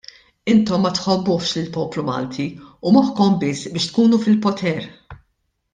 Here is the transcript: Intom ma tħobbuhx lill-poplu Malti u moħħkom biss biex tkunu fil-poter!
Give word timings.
Intom 0.53 0.81
ma 0.85 0.91
tħobbuhx 0.99 1.51
lill-poplu 1.57 2.05
Malti 2.09 2.47
u 2.87 2.95
moħħkom 2.97 3.37
biss 3.45 3.71
biex 3.77 3.91
tkunu 3.93 4.21
fil-poter! 4.27 4.89